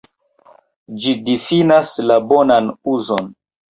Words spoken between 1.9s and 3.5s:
la "bonan uzon".